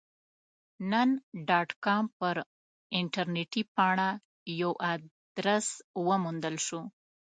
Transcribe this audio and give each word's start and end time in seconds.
نن 0.91 1.09
ډاټ 1.47 1.69
کام 1.85 2.05
پر 2.19 2.35
انټرنیټي 2.97 3.63
پاڼه 3.75 4.09
یو 4.61 4.71
ادرس 4.93 5.67
وموندل 6.07 6.55
شو. 6.65 6.81